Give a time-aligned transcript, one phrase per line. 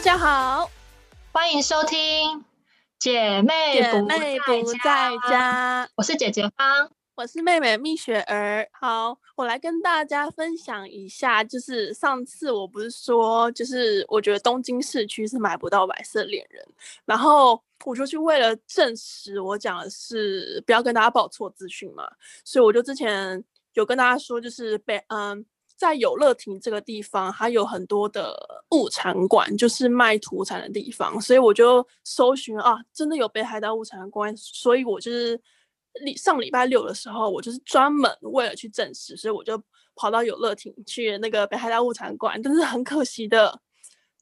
[0.00, 0.70] 大家好，
[1.30, 2.42] 欢迎收听
[2.98, 5.86] 姐妹姐妹不在家。
[5.94, 8.66] 我是姐姐芳，我是妹妹蜜雪儿。
[8.72, 16.66] 好，我来跟大家分享一下，就是上次我不是说，就是我觉得东京市区是买不到白色恋人，
[17.04, 22.10] 然后我就去为了证实我讲的是不要跟大家报错资讯嘛，
[22.42, 23.44] 所以我就之前
[23.74, 25.44] 有跟大家说，就是被嗯。
[25.80, 28.36] 在有乐町这个地方，它有很多的
[28.72, 35.40] 物产馆，就是卖土产的地方，所以我就搜寻啊，真的有北海道物产馆，所以我就是
[36.04, 39.58] 礼上礼拜六的时候，我就是专门为了去证实，所以我就
[39.96, 43.58] 跑到有乐町去那个北海道物产馆，但是很可惜的，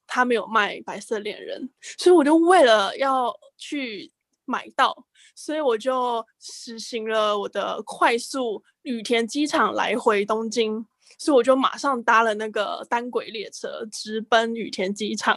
[0.06, 4.12] 他没有卖白色恋人，所以我就为了要去
[4.44, 4.96] 买到，
[5.34, 10.86] 所以我就实行了我的快速羽田机场来回东京。
[11.18, 15.36] 所以我就马上搭了那个单轨列车，直奔羽田机场。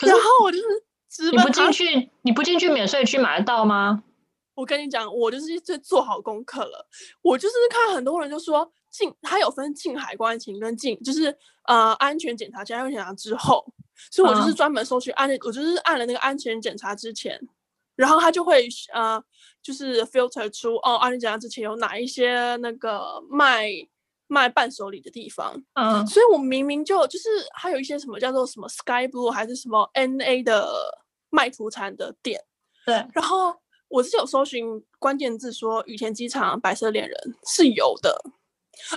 [0.00, 0.64] 然后我就是
[1.08, 4.02] 直奔，你不进去，你不进去免税区买得到吗？
[4.54, 6.88] 我跟你讲，我就是做做好功课了。
[7.22, 13.64] 我就是看很多人就说进，它有分进海关前跟进，就是呃安全检查加、安全检查之后。
[14.10, 17.38] 所以我就是专门搜去安，我就是按了那个安全检查之前，
[17.96, 19.22] 然后他就会呃
[19.62, 23.70] 就是 filter 出哦安全检查之前有哪一些那个卖。
[24.28, 30.68] 卖伴手礼的地方，嗯，所以我明明就就是还有一些什么叫做什么 Sky Blue 还是什么 NA 的
[31.30, 32.40] 卖土产的店，
[32.84, 33.56] 对，然后
[33.88, 38.22] 我是有搜寻关键字说羽田机场白色恋人是有的，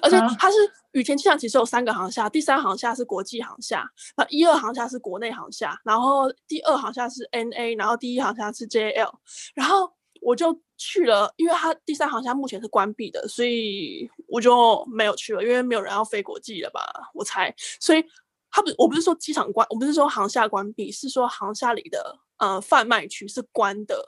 [0.02, 0.58] 而且它是
[0.92, 9.12] 羽田机场其实有三个航厦，第三航厦是国际航厦，然后一二航厦是国内航厦，然后第二航厦是 NA，然后第一航厦是 JL，
[9.56, 9.94] 然后。
[10.22, 16.82] 我就去了，因为它第三航厦目前是关闭的，所以我就没有去了，因为没有人要飞国际了吧，
[17.14, 17.54] 我猜。
[17.80, 18.06] 所以
[18.52, 24.06] 他不，我不是说机场关，我不是说航厦关闭，是说航厦里的呃贩卖区是关的，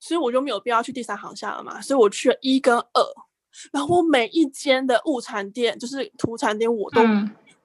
[0.00, 1.80] 所以我就没有必要去第三航厦了嘛。
[1.80, 3.02] 所以我去了一跟二，
[3.72, 7.00] 然后我每一间的物产店，就是土产店，我都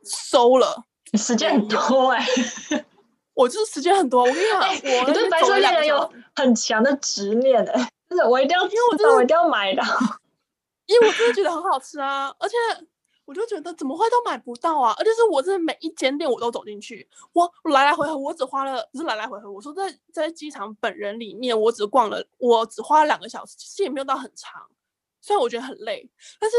[0.04, 2.86] 搜了，嗯、时间很多哎、欸。
[3.34, 7.74] 我就是时间很多，我跟你讲，欸、 我对白色恋人有很强的执念的，
[8.10, 9.84] 就是我一定要，因为我真的我一定要买到，
[10.86, 12.56] 因为我真的觉得很好吃啊，而且
[13.26, 24.62] 我就觉得怎么会都买不到啊，而且是我真的每一间店我都走进去，我来来回回我只花了不是来来回回，我说在在机场本人里面我只逛了，我只花了两个小时，其实也没有到很长，
[25.22, 26.58] 虽然我觉得很累，但是。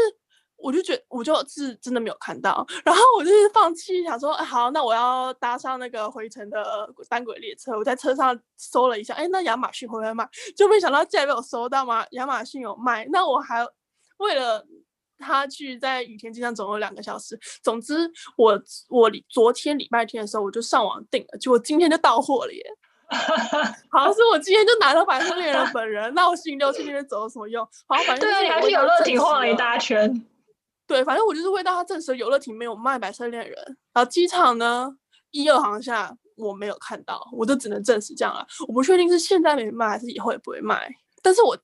[0.57, 7.77] 我就觉得我就是真的没有看到，然后我就是放弃，想说，哎，好，那我要搭上那个回程的单轨列车。
[7.77, 10.27] 我在车上搜了一下，哎，那亚马逊会不会卖？
[10.55, 12.05] 就没想到竟然没有搜到吗？
[12.11, 13.65] 亚马逊有卖，那我还
[14.17, 14.65] 为了
[15.19, 17.39] 他去在雨天机场走了两个小时。
[17.61, 18.53] 总之我，
[18.89, 22.63] 我我昨天礼拜天的时候我就上网订了，结果今天就到货了耶。
[23.91, 27.63] 好像是我今天就拿到白色恋人本人，那我星期六去那边走有什么用？
[27.87, 30.25] 好，反正对啊，你还去有乐町晃了一大圈。
[30.87, 33.55] 对，反正我就是为到他证实游乐町没有卖白色恋人，
[33.93, 34.95] 然后机场呢
[35.31, 38.45] 一二航下我没有看到，我就只能证实这样了。
[38.67, 40.87] 我不确定是现在没卖还是以后也不会卖，
[41.21, 41.57] 但是我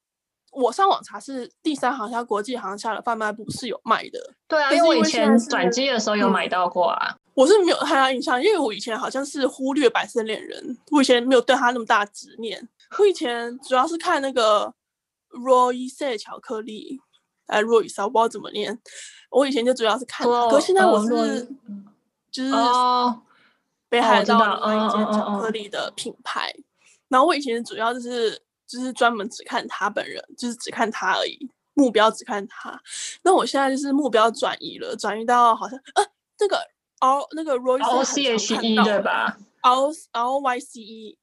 [0.52, 4.20] 我上网查是第三航厦国际航厦的贩卖部是有卖的。
[4.48, 7.12] 对啊，因为我以前转机的时候有买到过啊。
[7.12, 12.68] 嗯、我是没有太大印象，因为我以前好像是忽略白色恋人，我以前没有对他那么大执念。
[12.98, 14.74] 我以前主要是看那个
[15.30, 17.00] Royce 巧克力。
[17.52, 18.80] 哎，Royce，我不知道怎么念。
[19.30, 21.48] 我以前就主要是看，可是现在我是
[22.32, 22.52] 就是
[23.90, 26.54] 北海道那一间巧克力的品牌。
[27.10, 31.38] 然后我以前主要就是就是专门只看他本人，就是只看他而已，
[31.74, 32.82] 目标只看他。
[33.24, 36.06] 那我现在就是目标转移了，转移到好像呃
[36.40, 36.58] 那个
[37.00, 41.18] R 那个 Royce C H E 对吧？R R Y C E，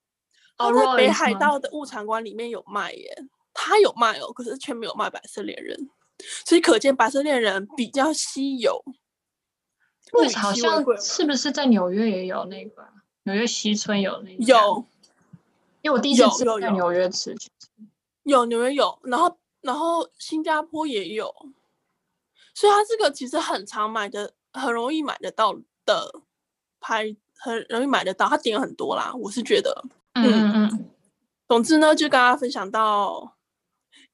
[0.59, 3.25] 他在北海道的物产馆里面有卖耶，
[3.55, 5.89] 他有卖哦，可是却没有卖白色恋人。
[6.45, 8.85] 所以可见白色恋人比较稀有，
[10.13, 12.87] 为好像是不是在纽约也有那个？
[13.23, 14.43] 纽约西村有那个？
[14.45, 14.85] 有，
[15.83, 17.37] 因为我第一次吃在纽约吃，
[18.25, 21.33] 有纽约有，然后然后新加坡也有，
[22.55, 25.55] 所以它这个其实很常买的，很容易买得到
[25.87, 26.23] 的
[26.81, 29.85] 拍，很容易买得到，它点很多啦，我是觉得，
[30.15, 30.91] 嗯嗯嗯，
[31.47, 33.38] 总之呢，就跟大家分享到。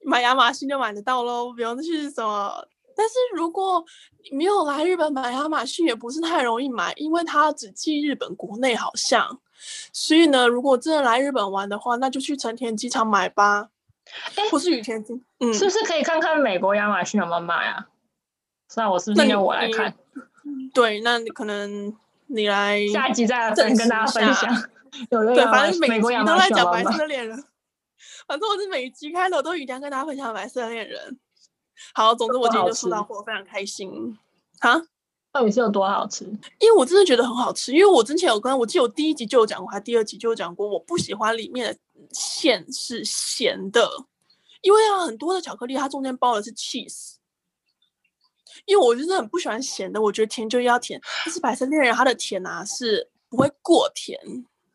[0.05, 2.67] 买亚马逊就买得到喽，不用去什么。
[2.97, 3.85] 但是如果
[4.31, 9.41] 你没有来日本买亚马逊，也不是太容易买，因为它只寄日本国内好像。
[9.93, 13.71] 所以呢，如果真的来日本玩的话，那就去成田机场买吧。
[14.37, 17.87] 哎，不是羽田机，嗯，是不是可以看看美国亚马逊有没有卖啊？
[18.77, 19.95] 那我是不是要我来看？
[20.75, 21.97] 对，那你可能
[22.27, 24.55] 你来下一集再跟跟大家分享。
[25.09, 27.45] 对，反正每集都在讲白色恋人。
[28.27, 31.19] 反正我是每集开头都一定要跟大家分享白色恋人。
[31.93, 34.17] 好，总之我今天就收到货，非常开心。
[34.61, 34.81] 哈，
[35.33, 36.25] 到底是有多好吃？
[36.59, 37.73] 因为我真的觉得很好吃。
[37.73, 41.79] 因为我之前有跟我记得我第一集就有讲过，还第二集就有讲过，我不喜欢里面的
[42.13, 43.89] 馅是咸的，
[44.63, 47.15] 因为啊，很多的巧克力它中间包的是 cheese。
[48.67, 50.99] 因为我就是很不喜欢咸的，我觉得甜就要甜。
[51.25, 54.19] 但是白色恋人它的甜啊是不会过甜，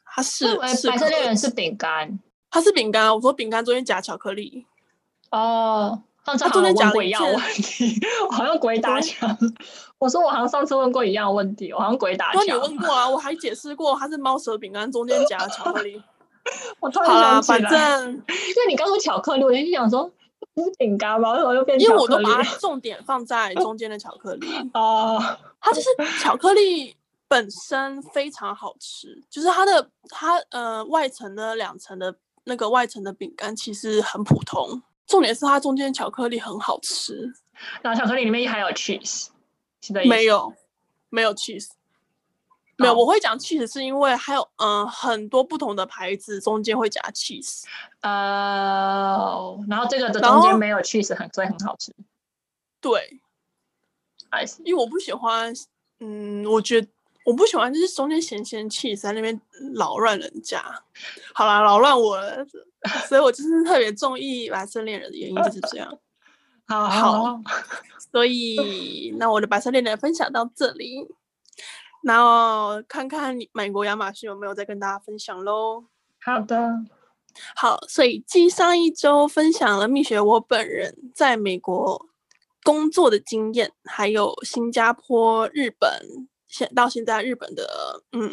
[0.03, 3.13] 它，是白色恋人是饼干，它是饼干。
[3.13, 4.65] 我说饼干中间夹巧克力。
[5.31, 9.37] 哦，上次好像问过一样问题，我 好像鬼打墙。
[9.97, 12.43] 我说我好像上次问过一样问题，我好像鬼打墙。
[12.45, 13.07] 那你问过啊？
[13.07, 16.01] 我还解释过，它是猫舌饼干中间夹巧克力。
[16.79, 20.11] 我突然想起来，反正因为你刚说巧克力，我就想说。
[20.55, 21.33] 不是饼干吗？
[21.33, 21.79] 为什么又变？
[21.79, 25.21] 因为我都把它重点放在 中间的巧克力哦，
[25.61, 25.87] 它就是
[26.21, 26.95] 巧克力
[27.27, 32.13] 本身非常好吃，就是它的它呃外层的两层的
[32.49, 37.31] 那个外层的饼干其实很普通，重点是它中间巧克力很好吃。
[37.81, 39.27] 然后巧克力里面还有 cheese，
[40.05, 40.53] 没有
[41.09, 41.69] 没有 cheese。
[42.75, 47.63] 没有，我会讲 cheese 是因为还有嗯、呃、很多不同的牌子中间会加 cheese，
[48.01, 51.93] 呃，然后这个的中间没有 cheese，很所以很好吃。
[52.81, 53.21] 对.
[54.63, 55.51] 因为我不喜欢，
[55.99, 56.87] 嗯，我觉得
[57.29, 59.39] 我不喜欢就是中间咸咸 cheese 在那边
[59.75, 60.63] 扰乱人家。
[61.31, 62.43] 好啦，扰乱我了，
[63.07, 65.95] 所以我就是特别中意白色恋人的原因就是这样。
[66.65, 67.39] 好好，
[68.11, 71.07] 所以那我的白色恋人分享到这里。
[72.01, 75.85] 然后看看美国亚马逊有没有再跟大家分享喽。
[76.23, 76.57] 好的，
[77.55, 82.07] 好，所以继上一周分享了蜜雪我本人在美国
[82.63, 88.31] 工作的经验，还有新加坡、日本现到现在日本的嗯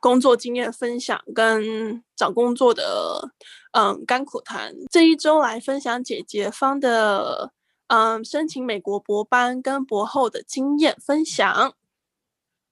[0.00, 3.30] 工作经验分享跟找工作的
[3.72, 4.74] 嗯甘苦谈。
[4.90, 7.52] 这一周来分享姐姐方的
[7.86, 11.74] 嗯申请美国博班跟博后的经验分享。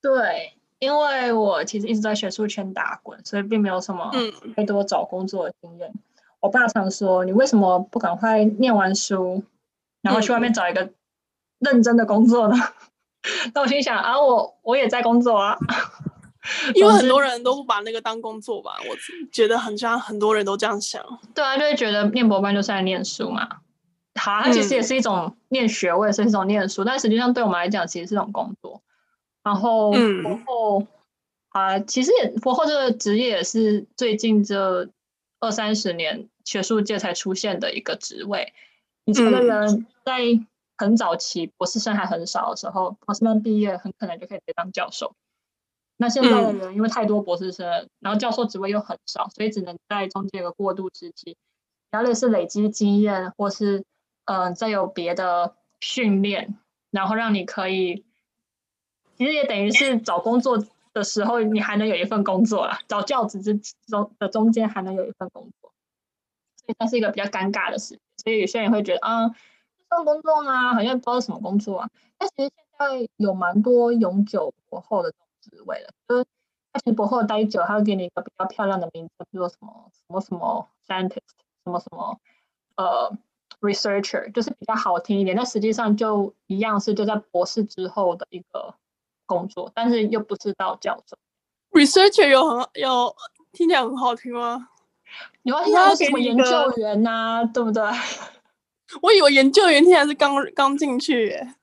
[0.01, 4.11] 对，因为我其实一直在学术圈打滚，所以并没有什么
[4.57, 5.89] 太多找工作的经验。
[5.91, 5.99] 嗯、
[6.41, 9.43] 我爸常说：“你为什么不赶快念完书，
[10.01, 10.91] 然后去外面找一个
[11.59, 12.57] 认真的工作呢？”
[13.55, 15.57] 那、嗯、我心想：“啊，我我也在工作啊。
[16.75, 18.97] ”因为很多人都不把那个当工作吧，我
[19.33, 21.05] 觉得很像很多人都这样想。
[21.35, 23.49] 对啊，就会觉得念博班就是在念书嘛。
[24.15, 28.81] 好，它其实也是一种念学位，是一种念书，嗯、但实际上对我们来讲，其实是一种工作。
[29.43, 30.87] 然后博后、嗯、
[31.49, 34.89] 啊，其实也博后这个职业也是最近这
[35.41, 38.53] 二三十年学术界才出现的一个职位。
[39.05, 40.21] 以前的人在
[40.77, 45.15] 很早期博士生还很少的时候，博士生毕业很可能就可以直接当教授。
[45.97, 51.37] 那现在的人因为太多博士生，嗯、然后教授职位又很少，所以只能在中间一个过渡时期，
[51.91, 53.85] 然后类似累积经验，或是
[54.27, 56.59] 嗯、呃、再有别的训练，
[56.91, 58.05] 然后让你可以。
[59.17, 60.63] 其实也等于是找工作
[60.93, 62.81] 的时候，你还能有一份工作啦。
[62.87, 65.73] 找教职之中的中间还能有一份工作，
[66.59, 67.99] 所以它是一个比较尴尬的事。
[68.19, 69.35] 所以有些人会觉得，啊，这
[69.89, 71.91] 份工作呢，好像不知道什么工作啊。
[72.19, 76.25] 但其实现在有蛮多永久博后的职位了，就是
[76.73, 82.19] 他其实博后待久，他会给你一个比较漂亮的名字，比如说什么什么什么 scientist，什么什么
[82.77, 83.17] 呃
[83.61, 85.37] researcher，就是比较好听一点。
[85.37, 88.75] 但实际上就一样是就在博士之后的一个。
[89.29, 91.19] 工作，但是又不是到教授。
[91.73, 93.13] Researcher 有很有
[93.51, 94.69] 听起来很好听吗？
[95.43, 97.83] 你要听到什么研究员呐、啊，对不对？
[99.03, 101.55] 我以为研究员现在是刚刚进去耶，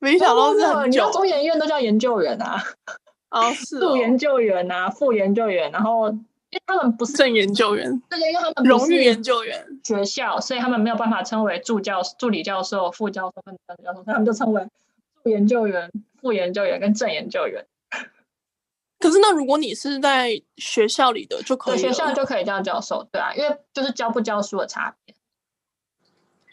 [0.00, 0.90] 没想到是很久。
[0.90, 2.62] 你要中研院都叫研究员啊，
[3.30, 14.66] 哦是副研究员啊，副研究员，然后因为他们不是正研究员，对，因为他们荣誉研究员学校，所以他们没有办法称为助教、助理教授、副教授跟正教授，他们就称为
[15.22, 15.90] 副研究员。
[16.20, 17.64] 副研究员跟正研究员，
[18.98, 25.14] 可是那如果你是在学校里的就可以，学校就可以叫教授，对啊，因为就是教不教书的差别。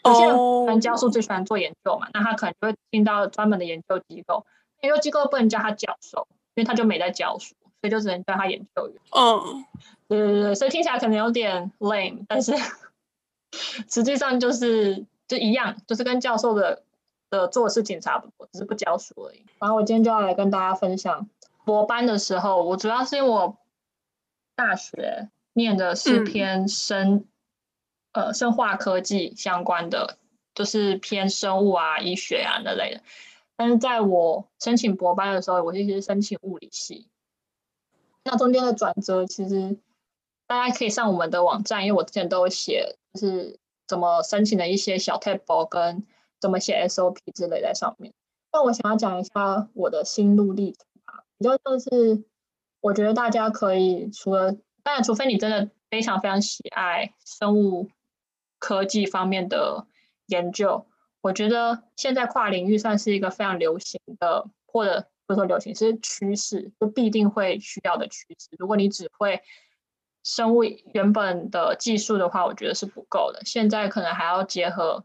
[0.06, 4.46] 有些人喜欢教书，最喜欢做研究嘛，那他可能就会进到专门的研究机构，
[4.82, 8.96] 研究机构不能叫他教授，因为他就没在教书，所以就只能叫他研究员。
[9.10, 9.64] 嗯，
[10.08, 12.54] 对对对，所以听起来可能有点 lame，但是
[13.88, 16.82] 实际上就是就一样，就是跟教授的。
[17.28, 19.44] 的做事情差不多，只是不教书而已。
[19.58, 21.28] 然后我今天就要来跟大家分享
[21.64, 23.56] 博班的时候，我主要是因为我
[24.54, 27.24] 大学念的是偏生、嗯、
[28.16, 30.16] 呃生化科技相关的，
[30.54, 33.02] 就是偏生物啊、医学啊那类的。
[33.56, 37.08] 但是在我申请博班的时候，我其实是申请物理系。
[38.24, 39.78] 那中间的转折，其实
[40.46, 46.06] 大家可以上我们的网站，因为我之前都有写，就是怎么申请的一些小 table 跟
[46.40, 48.12] 怎么写 SOP 之类在上面。
[48.50, 52.24] 那我想要讲一下我的心路历程啊，比较像是
[52.80, 57.88] 我觉得大家可以除了，当然除非你真的非常非常喜爱生物
[58.58, 59.86] 科技方面的
[60.26, 60.86] 研究。
[61.20, 68.48] 我觉得现在跨领域算是一个非常流行的，或者不是说流行，是趋势，就必定会需要的趋势。
[68.58, 69.42] 如果你只会
[70.22, 73.42] 生物原本的技术的话，我觉得是不够的。
[73.44, 75.04] 现在可能还要结合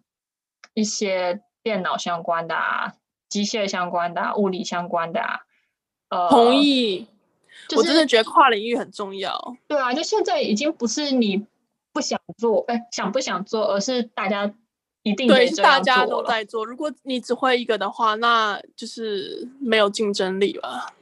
[0.74, 2.94] 一些电脑相关的啊、
[3.30, 5.40] 机械相关的啊、物理相关的啊。
[6.10, 7.08] 呃，同意。
[7.68, 9.58] 就是，我真的觉得跨领域很重要。
[9.68, 11.46] 对啊，就现在已经不是你
[11.94, 14.54] 不想做，哎，想不想做，而是大家。
[15.04, 16.64] 一定对，大家都在做。
[16.64, 20.94] 如果你只会一个的话，那就是没有竞争力了。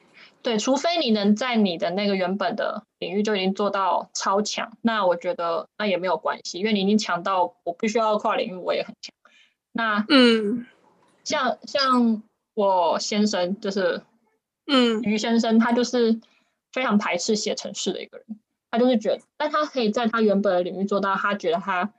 [0.42, 9.14] 对，除非你能在你的那个原本的领域就已经做到超强，那我觉得那也没有关系，因为你已经强到我必须要跨领域，我也很强。
[9.74, 10.66] 那嗯，
[11.26, 14.02] 像像我先生就是
[14.68, 16.22] 嗯，于先生，他就是
[16.72, 18.40] 非常排斥写程式的一个人，
[18.72, 21.92] 他就是觉得，但他可以在他原本的领域做到，他觉得他。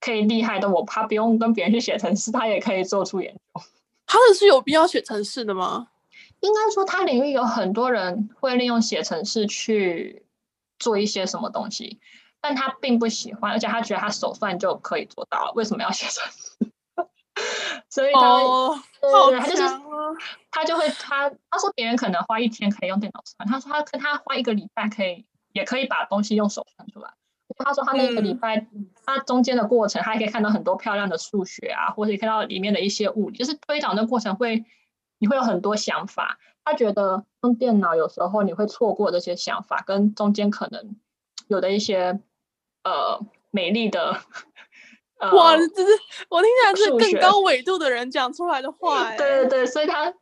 [0.00, 3.62] 可以厉害的我，他不用跟别人去写程式，他也可以做出研究。
[4.06, 5.88] 他的是有必要写程式的吗？
[6.40, 10.22] 应该说，他领域有很多人会利用写程式去
[10.78, 12.00] 做一些什么东西，
[12.42, 16.70] 但他并不喜欢，而且他觉得他手算就可以做到了，为什么要写程式？
[17.88, 19.62] 所以他他就是
[20.50, 25.24] 他就会他他说别人可能花一天可以用电脑算，他说他跟他花一个礼拜可以
[25.54, 27.08] 也可以把东西用手算出来。
[27.56, 28.66] 他说他那个礼拜，
[29.06, 34.64] 他中间的过程，他还可以看到很多漂亮的数学啊，或者看到里面的一些物理，就是推导的过程会，
[35.18, 36.38] 你会有很多想法。
[36.64, 40.96] 他觉得用电脑有时候你会错过这些想法，跟中间可能
[41.46, 42.20] 有的一些
[42.82, 44.20] 呃美丽的。
[45.20, 45.88] 呃、哇，这是
[46.28, 49.16] 我听起来是更高纬度的人讲出来的话。
[49.16, 50.12] 对对对，所以他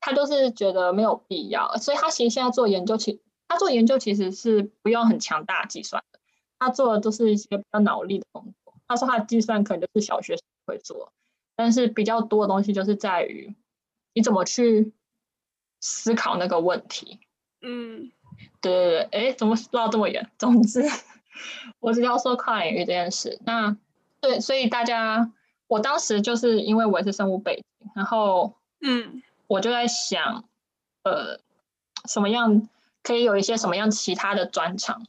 [0.00, 6.18] 他就是觉得没有必要，所以他其实现在做研究，其他做研究其实是不用很强大计算的。
[6.58, 8.74] 他做的都是一些比较脑力的工作。
[8.86, 11.12] 他说他的计算可能就是小学生会做，
[11.56, 13.54] 但是比较多的东西就是在于
[14.12, 14.92] 你怎么去
[15.80, 17.18] 思考那个问题。
[17.60, 18.12] 嗯，
[18.60, 20.30] 对对对，哎，怎么绕这么远？
[20.38, 20.82] 总之，
[21.80, 23.38] 我只要说跨领域这件事。
[23.44, 23.76] 那
[24.20, 25.32] 对，所以大家，
[25.66, 30.44] 我当时就是因为我也是生物背景，然后嗯，我就在想，
[31.04, 31.40] 呃，
[32.06, 32.68] 什么样
[33.04, 35.06] 可以有一些什么样其他的专长。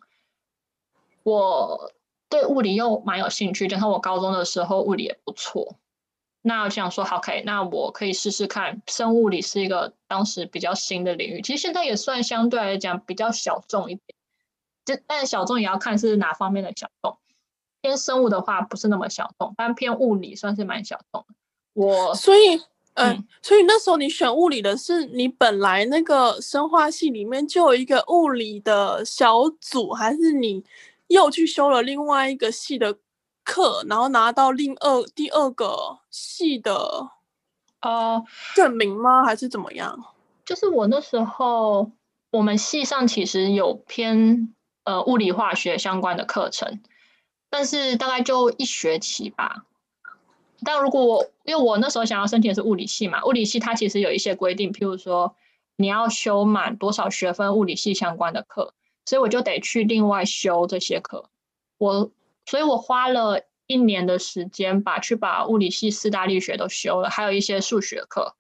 [1.23, 1.91] 我
[2.29, 5.75] 对物理又蛮有兴趣，加上我高中的时候物理也不错，
[6.43, 8.83] 那我想说好，OK，那我可以试试看。
[8.85, 14.15] 生物理是一个当时比较新的领域，其实现在也算相对来讲比较小众一点，
[14.85, 17.17] 就但小众也要看是哪方面的小众。
[17.81, 21.25] 偏生物的话不是那么小众，但偏物理算是蛮小众。
[21.73, 22.61] 我所以，
[22.95, 30.63] 嗯、呃，所以那时候你选物理的是你本来那个生化系里面就有一个物理的小组，还是你？
[31.07, 32.97] 又去修了另外一个系的
[33.43, 37.11] 课，然后拿到另二第二个系的
[37.81, 38.23] 呃
[38.55, 39.23] 证明吗？
[39.23, 40.03] 还是怎么样？
[40.43, 41.91] 就是我那时候
[42.31, 44.51] 我们系上其实有偏
[44.85, 46.81] 呃物理化学相关的课程，
[47.51, 49.63] 但是大概就一学期吧。
[50.63, 55.35] 但如果我因为我那时候想要申请的是物理系嘛，物理系它其实有一些规定，譬如说
[55.75, 58.73] 你要修满多少学分物理系相关的课。
[59.07, 61.29] 所以我就得去另外修这些课，
[61.77, 62.09] 我，
[62.47, 68.33] 所以我花了一年的时间把去把物理系四大力学都修了，还有一些数学课，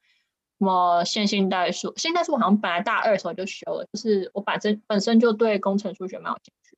[0.57, 6.75] 什么线性代数，线性代数我好像本来大二的时候就修了，就是我本身本身就对工程数学蛮有兴趣，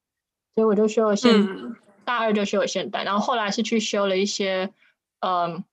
[0.55, 4.69] 所以我就修了线，嗯、大二就修了现代，然后后来是去修了一些，
[5.19, 5.63] 嗯，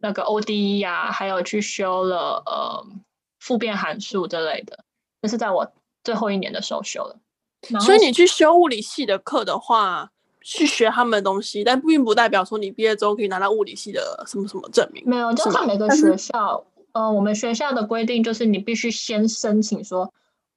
[0.00, 2.86] 那个 ODE 呀、啊，还有去修了呃
[3.38, 4.84] 复变函数之类的，
[5.20, 5.72] 那是在我
[6.04, 7.18] 最后一年的时候修的。
[7.80, 15.02] 所以你去修物理系的课的话，去学他们的东西，但并不代表说你毕业之后可以拿到物理系的什么什么证明。
[15.06, 16.64] 没有，就看每个学校。
[16.92, 20.12] 呃，我们学校的规定就是你必须先申请说，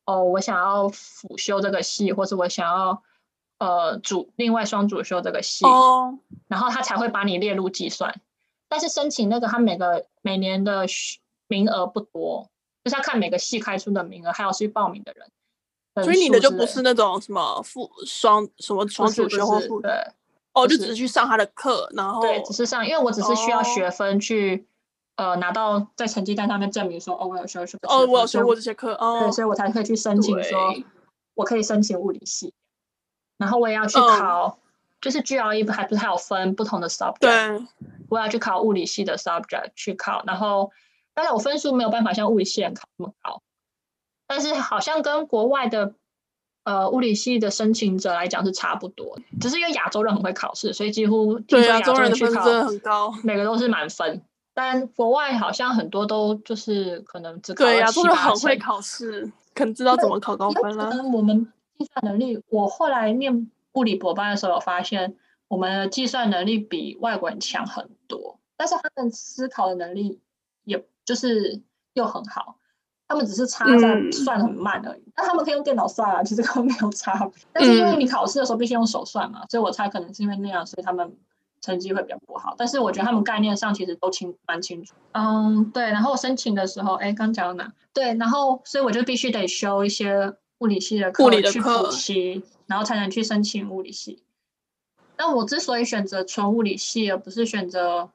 [0.06, 3.02] 哦，我想要辅修这个系，或者我想要
[3.60, 8.20] 呃主另外双主修这个系，哦，然后他才会把你列入计算。
[8.68, 10.86] 但是申请那个他每个每年的
[11.48, 12.50] 名额不多，
[12.84, 15.28] 就是要看每个系开出的名额，还有去报名的人。
[16.04, 19.92] 所以你的就不是那种什么副双什么双主修或副对，
[20.54, 24.66] 哦，就只是去上他的课，然后对，只是上，因为我只是需要学分去、
[25.18, 30.74] 哦、呃拿到在成绩单上面证明说哦，我有修修哦，我有修过这些课哦，对，所以我才可以去申请说，
[31.34, 32.54] 我可以申请物理系，
[33.40, 34.62] 然后我也要去考，嗯、
[35.02, 37.68] 就是 GRE 还不是还有分不同的 subject，对，
[38.10, 40.72] 我要去考物理系的 subject 去考，然后
[41.16, 43.42] 当然我分数没有办法像物理系人考那么高，
[44.28, 45.96] 但是好像跟国外的
[46.66, 54.22] 呃物理系的申请者来讲是差不多，只是因为亚洲人很会考试，所以几乎对亚洲人去考真的很高，每个都是满分。
[54.52, 57.64] 但国外好像很多都就是可能只考。
[57.64, 60.92] 对呀，都很会考试，可能知道怎么考高分了。
[61.14, 65.16] 我们计算能力，我后来念物理博班的时候，有发现
[65.48, 70.20] 我们的计算能力比外国人强很多，但是他们思考的能力
[70.64, 71.60] 也就是
[71.94, 72.58] 又很好，
[73.08, 75.04] 他们只是差在算很慢而已。
[75.16, 77.44] 那、嗯、他们可以用电脑算啊，其实根本没有差别。
[77.52, 81.18] 但是因为你考试的时候必须用手算嘛，所以我猜可能是因为那样，所以他们。
[81.62, 84.96] 成绩会比较不好，但是我觉得他们概念上其实都清蛮清楚。
[85.12, 85.84] 嗯，对。
[85.92, 87.74] 然后申请的时候，哎，刚讲到哪？
[87.92, 94.24] 对，然后所以我就必须得修一些物理系的课去补习，然后才能去申请物理系。
[95.18, 98.12] 那我之所以选择纯物理系，而不是选择，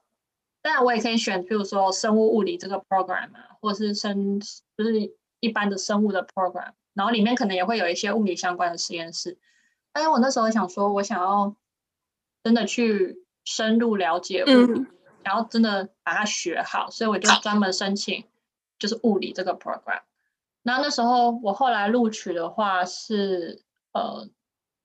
[0.62, 9.36] 当然我也可以选，比如说生物物理这个 program 啊，或者是生就是一般的生物的 program，然后里面可能也会有一些物理相关的实验室。
[9.92, 11.54] 但是我那时候想说，我想要
[12.42, 13.22] 真的去。
[13.46, 14.86] 深入了解物理，嗯、
[15.22, 18.24] 然后真的把它学好，所以我就专门申请
[18.78, 20.00] 就是物理这个 program。
[20.64, 24.28] 然后那时候我后来录取的话是呃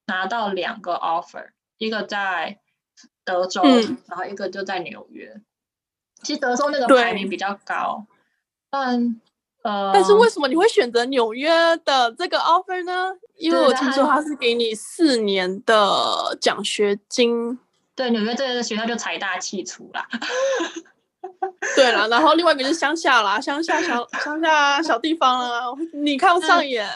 [0.05, 2.59] 拿到两个 offer，一个在
[3.25, 5.41] 德州，嗯、然后一个就在纽约。
[6.21, 8.05] 其实德州那个排名比较高，
[8.69, 9.19] 但
[9.63, 13.12] 呃，但是为什么你会选择纽约的这个 offer 呢？
[13.38, 17.57] 因为我听说他是给你四年的奖学金。
[17.96, 20.07] 对，纽约这个学校就财大气粗啦。
[21.75, 26.87] 对了，然后另外一个就是乡下啦，乡下小乡下小地方啊，你看不上眼，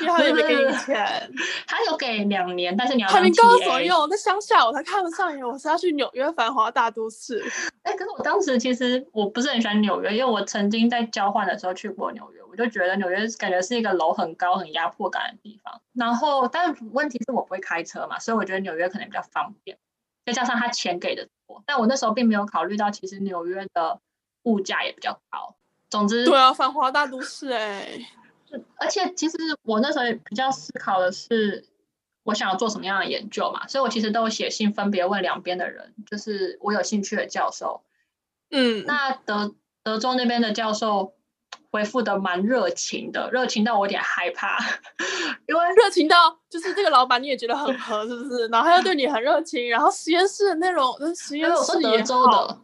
[0.00, 1.32] 因为他也没给你钱。
[1.66, 7.44] 他有给两年，但是你要排名高左右，在乡下我才看不上眼，我是要去纽约繁华大都市。
[7.82, 15.80] 哎，可是我当时其实我不是很喜欢纽约，因为我曾经在交换的时候去过纽约，我就觉得纽约感觉是一个楼很高、很压迫感的地方。
[15.92, 19.78] 然后，但问题是我不会开车嘛，所以我觉得纽约可能比较方便。
[20.26, 24.00] 再加上他钱给的多，但我那时候并没有考虑到，其实纽约的
[24.42, 25.56] 物价也比较高。
[25.90, 27.80] 总之，对啊，繁华大都市哎、
[28.50, 28.64] 欸。
[28.76, 31.64] 而且其实我那时候也比较思考的是，
[32.22, 37.82] 我想要做什么样的研究嘛，所以我其实都有写信分别问两边的人，就是我有兴趣的教授。
[38.50, 41.14] 嗯，那德德州那边的教授。
[41.70, 44.58] 回复的蛮热情的，热情到我有点害怕，
[45.48, 48.46] 因为热情到就是这个老板你也觉得很合，是不是？
[48.48, 52.60] 然后他又对你很热情，然后实验室的内容，实验室也好，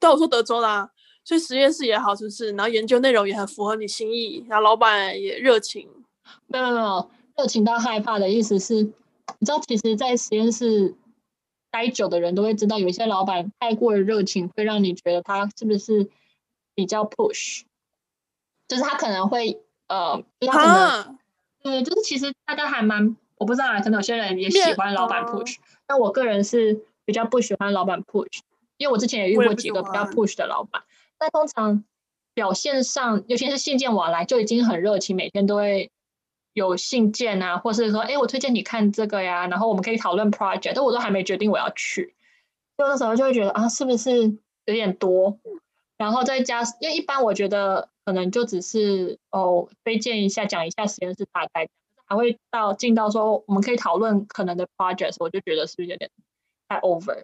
[0.00, 0.88] 对，我说德州的啊，
[1.24, 2.50] 所以实验室也好，是不是？
[2.52, 5.88] 然后研究内容也很符合你心意，然后老板也热情，
[6.46, 10.94] 没有没有，热情到害怕的意思是，你知道，其实，在实验室
[11.70, 16.08] 待久的人都会知道，有一些老板太过于热情，会让你觉得他是不是
[16.74, 17.62] 比较 push。
[18.68, 21.18] 就是他可能会呃，就是、他可能、啊、
[21.62, 28.40] 对，就是其实大家还蛮，我不知道啊，可能有些人也喜欢老板 push，但我个人是比较不喜欢老板 push，
[28.78, 30.82] 因为我之前也遇过几个比较 push 的老板，
[31.18, 31.84] 但通常
[32.32, 35.90] 表现上，尤其是信件往来就已经很热情，每天都会
[36.54, 42.14] 有信件啊，或是说，哎，我推荐你看这个呀，然后我们可以讨论 project，但我都还没决定我要去，
[42.78, 44.22] 有的时候就会觉得啊，是不是
[44.64, 45.38] 有点多？
[46.04, 47.88] 然后再加，因为一般我觉得。
[48.06, 51.66] 可能就只是哦，推荐一下，讲一下实验室大概，
[52.04, 56.10] 还会到进到说我们可以讨论可能的 project，我就觉得是不是有点
[56.68, 57.22] 太 over？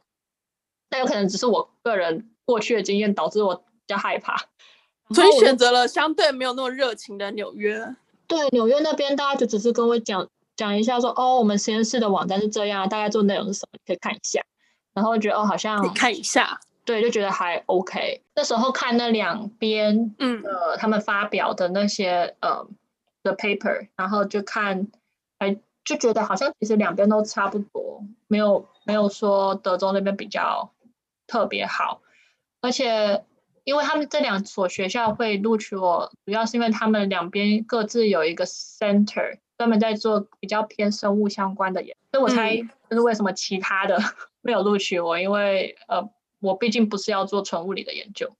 [0.89, 4.35] 但有可能只是我个人过去的经验导致我比较害怕，
[5.11, 7.95] 所以选择了相对没有那么热情的纽约。
[8.27, 14.43] 对，纽约那边大家就只是跟我讲讲一下说，说哦，我们实验室的网站是这样，大概做内容是什么，你可以看一下，
[14.95, 16.59] 然后觉得哦，好像你看一下。
[16.91, 18.21] 对，就觉得还 OK。
[18.35, 22.67] 那时候看那两边，嗯，呃，他们发表的那些呃
[23.23, 24.89] 的 paper，然后就看，
[25.39, 30.73] 哎，就觉得好像其实两边都差不多，没有没有说德州那边比较
[31.29, 32.01] 特别好。
[32.61, 33.25] 而且，
[33.63, 42.19] 因为他们这两所学校会录取我，主要是因为他们两边各自有一个 center，专门在做比较偏生物相关的研究。
[42.19, 42.57] 所以我猜，
[42.91, 43.97] 就是为什么其他的
[44.43, 46.11] 没有录取我，因为呃。
[46.41, 48.35] 我毕竟不是要做纯物理的研究，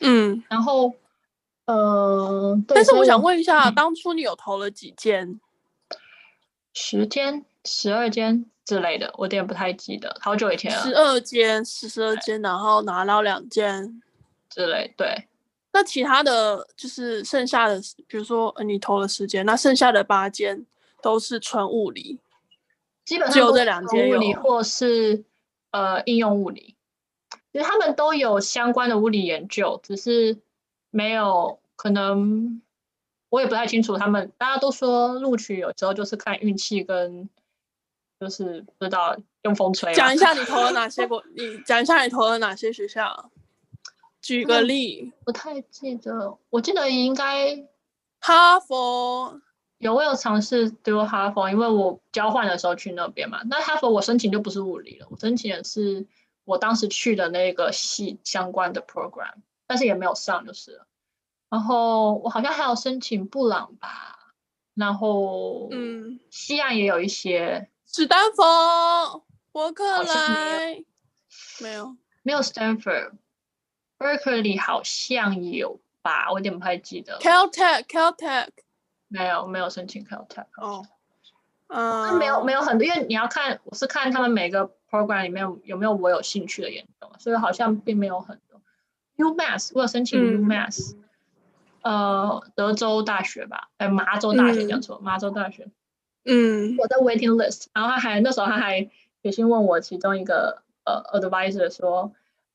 [0.00, 0.94] 嗯，然后，
[1.64, 5.40] 呃，但是我想问一下，嗯、当初你有投了几间？
[6.72, 10.82] 十间、十二间之类的，我有点不太记得，好久以前了。
[10.82, 14.00] 十二间，十二间，然后拿到两间
[14.48, 15.26] 之类，对。
[15.72, 20.66] 那其他的就是剩下的，比如说你投了十间，那剩下的八间
[21.00, 22.18] 都是纯物理，
[23.04, 25.24] 基本上只有这两间物理或是
[25.70, 26.74] 呃应用物理，
[27.52, 30.38] 其实他们都有相关的物理研究，只是
[30.90, 32.62] 没有可能，
[33.28, 34.32] 我也不太清楚他们。
[34.38, 37.28] 大家都说录取有时候就是看运气跟，
[38.20, 39.92] 就是不知道用风吹。
[39.94, 41.22] 讲一下你投了 哪些国？
[41.34, 43.30] 你讲一下你投了哪些学校？
[44.22, 47.66] 举个例，不太记得，我记得应该
[48.20, 49.40] 哈佛。
[49.78, 53.40] 有，我有尝试丢哈佛，因为我交换的时候去那边嘛。
[53.48, 56.06] 那哈佛我申请就不是物理了，我申请的是
[56.44, 59.34] 我当时去的那个系相关的 program，
[59.66, 60.86] 但是也没有上就是了。
[61.48, 64.34] 然后我好像还有申请布朗吧，
[64.74, 70.84] 然后嗯，西岸也有一些，史丹佛、伯克莱。
[71.60, 77.18] 没有，没有 Stanford，Berkeley 好像有吧，我有点不太记得。
[77.18, 78.48] Caltech，Caltech。
[79.08, 80.86] 没有没有申请 Caltech 哦，
[81.66, 88.60] 嗯，没有没有很多，因为你要看我是看他们每个 program 里面有没有我有兴趣的研究，所以好像并没有很多。
[89.16, 90.94] UMass 我有申请 UMass，
[91.82, 95.68] 嗯、呃，德州大学吧，哎，麻州大学讲错，嗯、麻州大学，
[96.24, 98.90] 嗯，我在 waiting list，然后他还那时候他还
[99.22, 102.12] 写信问我其中一个呃 advisor 说，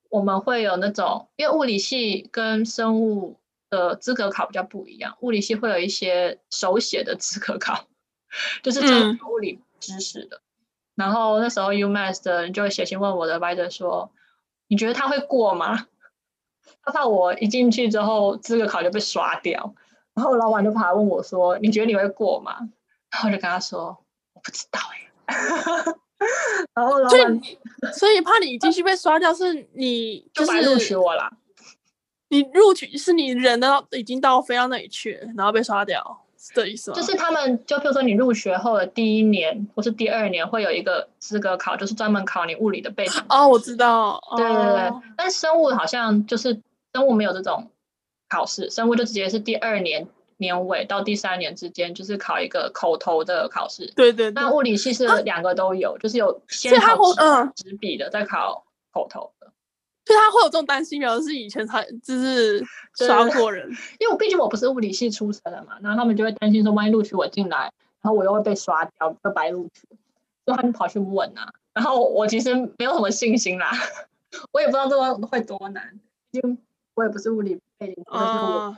[0.10, 3.40] 我们会有那种，因为物理系跟生物。
[3.68, 7.88] 的资格考比较不一样，物理系会有一些手写的资格考，
[8.62, 10.38] 就是讲物理知识的。
[10.38, 10.45] 嗯、
[10.96, 14.12] 然后那时候 UMass 的人就会写信问我的 advisor 说
[14.68, 15.88] ：“你觉得他会过吗？”
[16.82, 19.76] 他怕我一进去之后资格考就被刷掉。
[20.14, 22.58] 然后老板就跑来问我说：“你觉得你会过吗？”
[23.12, 23.98] 然后我就跟他说
[24.34, 25.12] ：“我不知道哎。”
[26.74, 27.42] 然后老板，
[27.94, 31.30] 所以怕你进去被刷掉，是你、 就是、录取我啦。
[32.30, 36.96] 你录取是你人呢已经到飞到那里去，然后被刷掉，是这意思吗？
[36.96, 43.20] 就是他们，就比如说你入学后的第一年或是第二年，会有一个资格考，就是专门考你物理的背景。
[43.30, 44.22] 哦，我知道。
[44.38, 46.62] 对对对，哦、但生物好像就是
[46.94, 47.72] 生物没有这种
[48.30, 53.92] 考试，生物就直接是第二年年尾到第三年之间，就是考一个口头的考试。
[53.96, 54.44] 对对对。
[54.44, 56.96] 那物理系是两个都有，啊、就是有先考
[57.56, 59.32] 纸笔的，再考口头。
[60.06, 62.64] 就他会有这种担心，表示是以前才就是
[62.96, 63.68] 刷过人，
[64.00, 69.82] 因为我毕竟我不是物理系出身的嘛，然后他们就会担心说，万一录取我进来，然后我又会被刷掉，就白录取，
[70.46, 71.52] 所以他们跑去问啊。
[71.74, 73.72] 然后我其实没有什么信心啦，
[74.54, 76.56] 我也不知道这个会多难，因为
[76.94, 78.04] 我也不是物理背景。
[78.06, 78.78] 啊，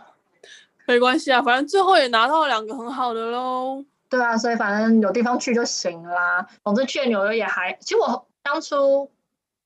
[0.87, 3.83] 没关系啊，反正最后也拿到了两个很好的喽。
[4.09, 6.47] 对啊，所以反正有地方去就行啦。
[6.63, 9.11] 总之去纽约也还，其实我当初。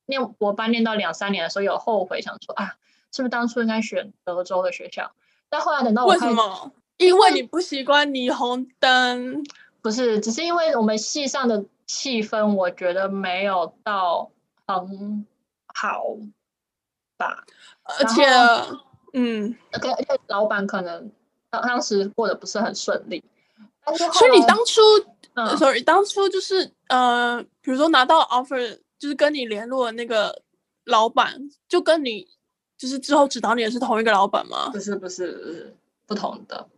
[0.06, 2.76] 念博班念到两三年的时候，有后悔，想说啊，
[3.12, 5.12] 是不是当初应该选德州的学校？
[5.48, 6.72] 但后来等到我为什么？
[6.96, 9.44] 因为你不习惯霓虹灯？
[9.80, 14.30] 不是，只是因为我们系上的气氛，我觉得没有到
[14.66, 15.26] 很
[15.74, 16.04] 好
[17.16, 17.44] 吧。
[17.82, 18.24] 而且，
[19.12, 21.10] 嗯，而且老板可能
[21.50, 23.24] 当当时过得不是很顺利。
[23.84, 24.80] 所以你当初，
[25.34, 28.78] 嗯，sorry，当初就是呃，比如说拿到 offer。
[29.02, 30.42] 就是跟你联络的那个
[30.84, 32.28] 老板，就跟你
[32.78, 34.70] 就是之后指导你的是同一个老板吗？
[34.72, 36.68] 不是不是不是不同的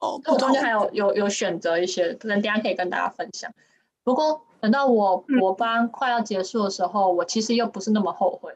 [0.00, 3.54] 哦，我中间还有有有选择一些，可能等下可以跟大家分享。
[4.02, 8.52] 不过等到我博班快要结束的时候，嗯、我其实又不是那么后悔，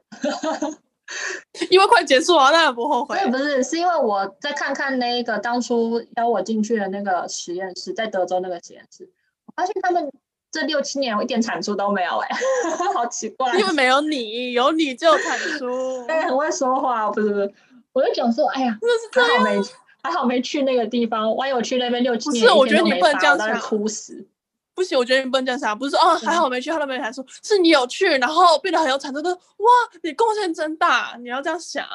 [1.70, 3.16] 因为快结束了，当然不后悔。
[3.30, 9.08] 不是，是因为我再看看那个当初邀我进去的那个实验室，在德州那个实验室，
[9.46, 10.10] 我发现他们。
[10.52, 12.36] 这六七年我一点产出都没有哎、欸，
[12.94, 13.58] 好奇怪。
[13.58, 16.04] 因为没有你，有你就有产出。
[16.06, 17.52] 哎，很会说话，不是不是。
[17.94, 18.78] 我就想说，哎呀，
[19.12, 19.60] 还好没
[20.02, 24.26] 还好没去那个地方，万一我去那边六七年，不是，我觉得你不能这样想，哭死。
[24.74, 29.30] 不行，我觉得你不能这样想，不是哦，还好没去，他都没产出，是你有去，然后变得很有产出的。
[29.30, 29.70] 哇，
[30.02, 31.86] 你贡献真大，你要这样想。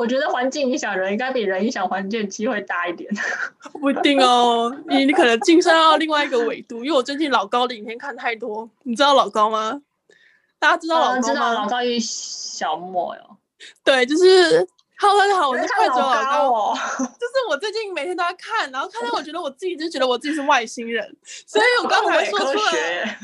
[0.00, 3.10] 我觉得环境影响人，应该比人影响环境机会大一点。
[3.78, 6.82] 不一定哦，你你可能晋升到另外一个维度。
[6.82, 9.82] 因为我最近老高的影片看太多，你知道老高吗？
[10.58, 11.18] 大家知道老高吗？
[11.18, 13.36] 嗯、知道老高与小莫哟。
[13.84, 14.66] 对，就是
[14.98, 16.24] Hello 大家好，我是快走老高。
[16.24, 21.14] 高哦、 就是我最近每天都在看，然后看到我觉得我自己就觉得我自己是外星人，
[21.46, 23.18] 所以我刚才说出来。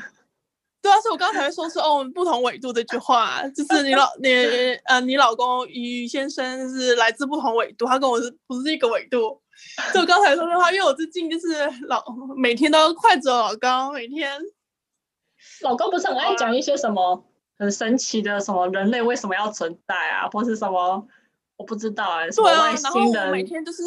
[0.86, 4.30] 对啊，所以我刚才会说是哦，不同纬度这句话，就是你老你
[4.84, 9.42] 呃，你老公于先生是来自不同纬度，他跟我是不是一个纬度？
[9.92, 12.04] 就刚才说的话，因为我最近就是老
[12.36, 14.40] 每天都快走老高，每天
[15.62, 17.24] 老高不是很爱讲一些什么
[17.58, 21.04] 很神奇的什么人类为什么要存在啊，或是什么
[21.56, 22.30] 我不知道哎、欸。
[22.30, 23.82] 对啊，然后我每天就是，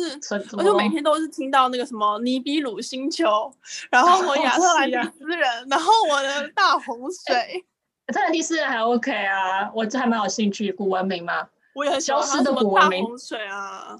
[0.57, 3.51] 我就每天都是听到那个什么尼比鲁星球，
[3.89, 7.63] 然后我亚特兰蒂斯人，然后我的大洪水。
[8.07, 10.71] 亚特兰蒂斯人还 OK 啊，我这还蛮有兴趣。
[10.71, 11.47] 古文明吗？
[11.75, 13.95] 我也很喜欢什么大洪水啊。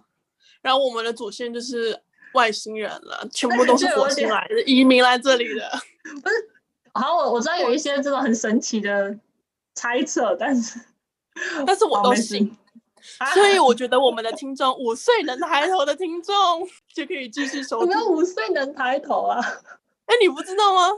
[0.62, 1.98] 然后我们的祖先就是
[2.34, 5.70] 外星人了，全部都是火星来的，移民来这里的。
[6.22, 6.36] 不是，
[6.94, 9.16] 好，我我知道有一些这种很神奇的
[9.76, 10.80] 猜测，但是
[11.66, 12.58] 但是我都信。
[13.34, 16.36] 所以我觉得我们的听众五岁能抬头的听众
[16.93, 17.88] 就可以继续收听。
[17.89, 19.39] 有没有五岁能抬头啊？
[20.08, 20.89] 哎，你不知道吗？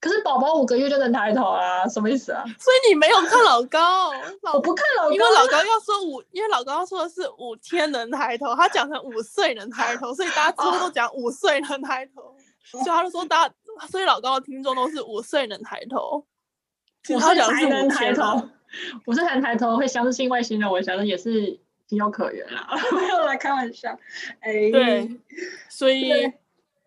[0.00, 2.44] 可是宝宝五个月就能抬头啊，什么意思啊？
[2.58, 12.34] 所以你没有看老高，老我不看老高，因为老高要说五，因为老高要说的是五天能抬头，他讲成五岁能抬头，所以大家之后都讲五岁能抬头，哦、
[12.70, 13.54] 所以他就说大家，
[13.90, 16.24] 所以老高的听众都是五岁能抬头，
[17.10, 18.48] 五岁才能抬头，
[19.06, 23.90] 五岁才能抬头会相信外星人，我想说也是情有可原 啦，没有来开玩笑，
[24.40, 25.10] 哎，对，
[25.68, 26.32] 所以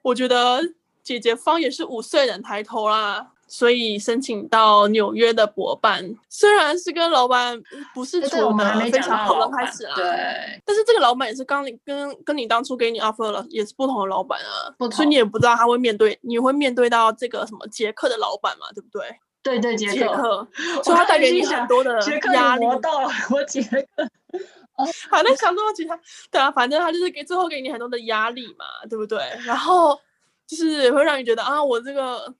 [0.01, 0.61] 我觉得。
[1.03, 7.59] 姐姐方也是五岁人抬头啦，所以申请到纽约的博办，虽然是跟老板
[7.91, 19.19] 不是处的非常好的开始啦，对，但是这个老板也是刚你跟跟你当初给你 offer 了，也是不同的老板啊，所以你也不知道他会面对，你会面对到这个什么杰克的老板嘛，对不对？
[19.43, 20.47] 对对，捷克，
[20.83, 21.99] 所以他带给你很多的
[22.33, 22.65] 压力。
[22.65, 24.07] 我到我捷克，
[25.09, 25.99] 还在想说其他，
[26.29, 29.19] 对啊，反正他就是给最后给你很多的压力嘛，对不对？
[29.45, 29.99] 然后。
[30.47, 32.35] 就是会让你觉得啊，我这个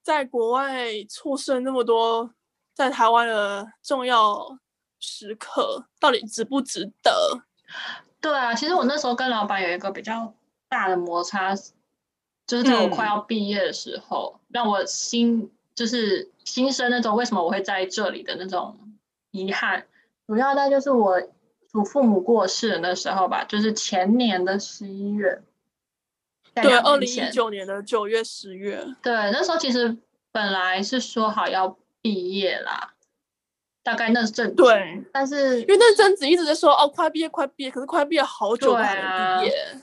[0.00, 2.32] 在国外错失了那么多
[2.72, 4.56] 在台湾的重要
[5.00, 7.42] 时刻，到底值不值得？
[8.22, 10.32] 对啊，其实我那时候跟老板有一个比较
[10.68, 11.56] 大的摩擦，
[12.46, 18.76] 就是在我快要毕业的时候，嗯、让我心就是心生那种为什么我会在这里的那种
[19.30, 19.86] 遗憾。
[20.26, 21.22] 主要那就是我
[21.68, 25.40] 祖父母过世的那时候吧，就是前年的十一月。
[26.54, 28.82] 对，二零一九年的九月、十月。
[29.02, 29.96] 对，那时候其实
[30.32, 32.94] 本来是说好要毕业啦，
[33.82, 34.54] 大概那阵子。
[34.54, 39.78] 对，但是因为那阵子一直在说哦，快毕业，快毕业，可是快毕业好久还没毕业。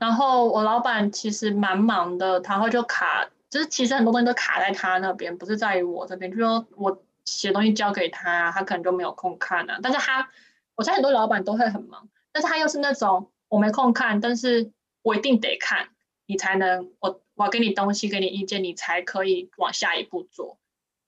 [0.00, 6.30] 然后我老板其实蛮忙的，然后就卡，就是其实很多东西都卡在他那边，不是在于我这边。
[6.30, 9.78] 就说我写东西交给他，他可能就没有空看啊。
[9.82, 10.30] 但是他，
[10.74, 14.70] 我猜很多老板都会很忙，但是他又是那种我没空看，但是
[15.02, 15.88] 我一定得看。
[16.30, 20.58] 你才能，我我要给你东西，给你意见，你才可以往下一步做。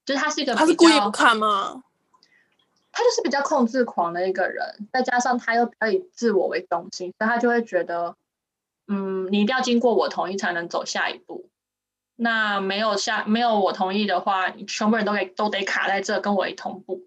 [0.06, 1.84] 就是他是一个，他是故意不看吗？
[2.90, 8.16] 他就是比较控制狂的一个人，再加上他又比较以自我为中心，所以他就会觉得，
[8.88, 11.50] 嗯，你一定要经过我同意才能走下一步。
[12.22, 17.06] 那没有下没有我同意的话，你全部人都得都得卡在这，跟我一同步。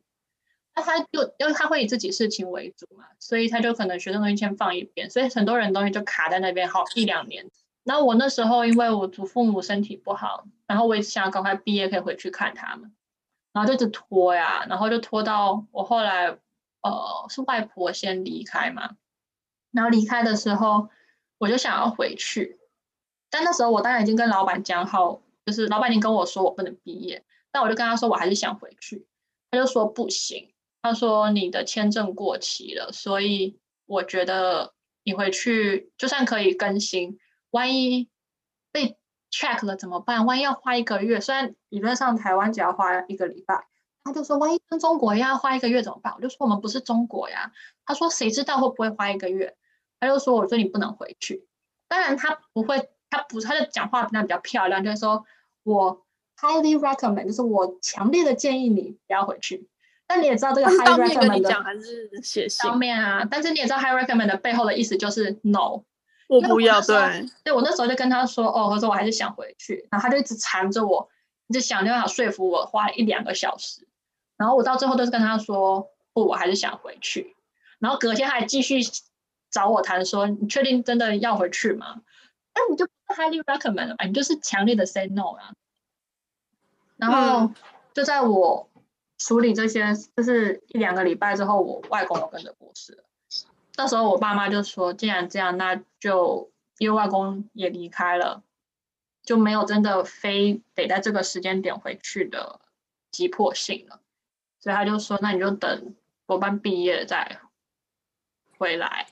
[0.76, 7.47] 那他就因为他会以自己事情为主嘛，所以他就可能学生东西先放一边，所以很多人东西就卡在那边好一两年。
[7.84, 12.91] 然后我那时候因为我祖父母身体不好，然后我也想赶快毕业可以回去看他们，
[13.52, 16.39] 然后就一直拖呀，然后就拖到我后来，
[16.82, 18.95] 呃，是外婆先离开嘛，
[19.71, 20.89] 然后离开的时候
[21.38, 22.58] 我就想要回去，
[23.34, 29.08] 但那时候我当然已经跟老板讲好，就是老板已经跟我说我不能毕业，但我就跟他说我还是想回去，
[29.50, 37.17] 他就说不行，他说你的签证过期了，所以我觉得你回去就算可以更新。
[37.50, 38.08] 万一
[38.72, 39.00] 被
[39.32, 40.28] check 了怎么办？
[40.28, 43.65] 万一要花一个月，虽然理论上台湾只要花一个礼拜，
[44.04, 46.13] 他就说万一跟中国一样要花一个月怎么办？
[46.15, 47.52] 我就说我们不是中国呀。
[47.84, 49.58] 他说谁知道会不会花一个月？
[50.00, 51.48] 他就说我说你不能回去。
[51.88, 55.23] 当然他不会，他不是他的讲话那比较漂亮，就是说
[55.63, 56.04] 我
[56.38, 59.67] highly recommend，就是我强烈的建议你不要回去。
[60.08, 63.26] 但你也知道这个 high recommend 的讲还是写信当面啊？
[63.30, 65.84] 但是你也知道 high recommend 的背后的意思就是 no。
[66.28, 71.08] 我不要，对，对我那时候就跟他说，哦，我说我还是想回去，然后他就一直缠着我，
[71.47, 73.88] 一直想办法说服我，花了一两个小时，
[74.38, 77.36] 然后我到最后都是跟他说，不，我还是想回去，
[77.78, 78.80] 然后隔天还继续
[79.52, 82.02] 找我谈说，你确定真的要回去吗？
[82.56, 85.54] 那你就 highly recommend 了吧，你就是强烈的 say no 啊，
[86.98, 87.52] 然后
[87.94, 88.70] 就在我
[89.18, 93.04] 处理这些，就是一两个礼拜之后，我外公都跟着过世了。
[93.76, 98.44] 到时候我爸妈就说：“既然这样，那就因为外公也离开了，
[99.24, 102.60] 就没有真的非得在这个时间点回去的
[103.10, 104.00] 急迫性了。”
[104.62, 105.96] 所以他就说：“那你就等
[106.28, 107.39] 我班毕业再
[108.60, 109.08] 回来。”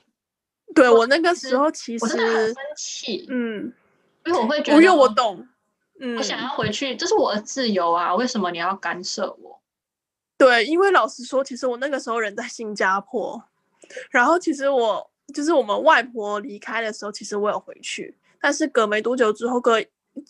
[0.74, 3.72] 对，我那个时候其实我真的很生气，嗯，
[4.24, 5.46] 因为我会觉得，因为我懂，
[6.00, 9.60] 嗯，我想要回去，这是我的自由啊，为什么你要干涉我？
[10.38, 13.42] 对，因为老实说，其实我那个时候人在新加坡。
[14.10, 19.78] 然后其实我就是我们外婆离开的时候，其实我有回去，但是隔没多久之后，隔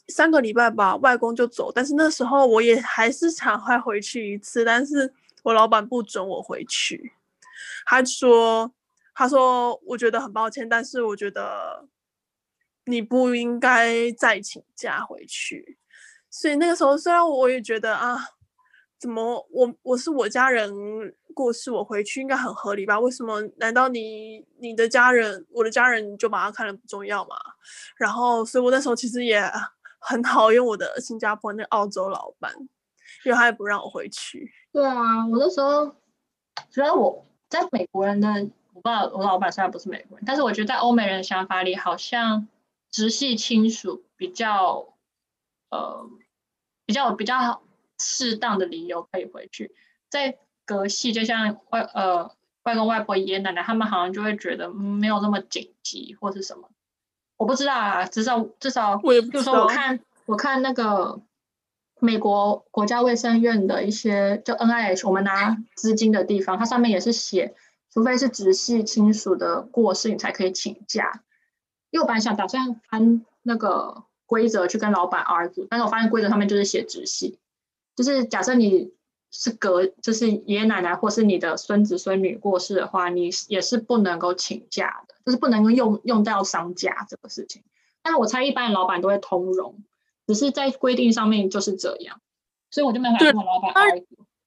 [0.08, 1.70] 三个礼拜吧，外公就走。
[1.72, 7.12] 但是那时候我也还是想快回去一次，但是我老板不准我回去，
[7.86, 8.72] 他说
[9.14, 11.88] 他说我觉得很抱歉，但是我觉得
[12.86, 15.78] 你不应该再请假回去。
[16.30, 18.18] 所以那个时候，虽然我也觉得啊，
[18.98, 20.72] 怎么我我是我家人
[21.34, 22.98] 过世，我回去应该很合理吧？
[22.98, 23.42] 为什么？
[23.58, 27.36] 难道你你的家人，我的家人就把他看得不重要吗？
[27.96, 29.42] 然后，所以我那时候其实也
[29.98, 32.50] 很讨厌我的新加坡那澳洲老板，
[33.24, 34.50] 因为他也不让我回去。
[34.72, 35.94] 对啊，我那时候
[36.70, 42.48] 虽然我在美国人的，我不知道我老板虽然不是美国人，但是我觉得在欧美人的想法里，好像
[42.90, 44.94] 直系亲属比较
[45.70, 46.08] 呃。
[46.84, 47.62] 比较比较
[47.98, 49.72] 适当的理由可以回去，
[50.10, 56.68] 在隔系就像外呃外公外婆爷爷奶奶他们好像就会觉得没有那么紧急或是什么，
[57.38, 61.22] 我不知道啊，至少至少我也不知道，就是说我看我看那个
[62.00, 67.54] 美国国家卫生院的一些就 NIH 我们拿资金的地方，它上面也是写，
[67.92, 71.22] 除非是直系亲属的过世，你才可以请假。
[71.90, 74.04] 因为我本来想打算翻那个。
[74.24, 77.38] 规则去跟老板 argue，但是我发现规则上面就是写直系，
[77.94, 78.94] 就是假设你
[79.30, 87.62] 是隔，就是爷爷奶奶或是你的孙子孙女过世的话，你也是不能够请假的，就是不能够用用到丧假这个事情。
[88.02, 89.84] 但是我猜一般的老板都会通融，
[90.26, 92.18] 只是在规定上面就是这样，
[92.70, 94.06] 所以我就没法跟我老板 argue。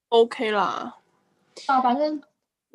[0.09, 0.97] OK 啦，
[1.67, 2.23] 啊，反正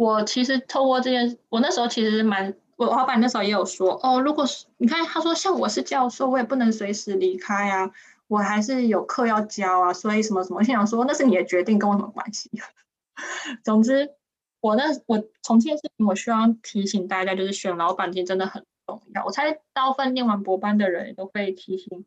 [0.00, 2.54] 我其实透过这件，我那时候其实蛮。
[2.76, 7.90] 我老板那时候也有说哦，如果是你看，他说像我是教授，我也不能随时离开啊，
[8.26, 12.50] 我还是有课要教啊，所以什么什么，我心想说那是你的决定，跟我什么关系？
[13.62, 14.14] 总之，
[14.62, 19.26] 我那我从这件事情，我希望提醒大家，就是选老板其实真的很重要。
[19.26, 22.06] 我猜大部分念完博班的人都会提醒，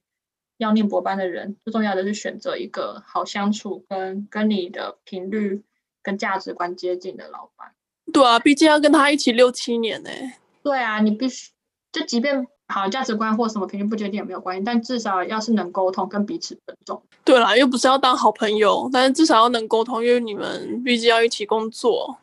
[0.57, 5.63] 要念博班的人，最重要的是选择一个好相处、跟跟你的频率
[6.01, 7.75] 跟价值观接近的老板。
[8.13, 10.35] 对啊，毕竟要跟他一起六七年呢、欸。
[10.61, 11.49] 对啊，你必须
[11.91, 17.01] 就即便好价值观或什么平均不决定也没有关系，但至少要是能沟通跟彼此尊重。
[17.25, 22.17] 对啦，又不是要当好朋友，但是至少要能沟通，因为你们毕竟要一起工作。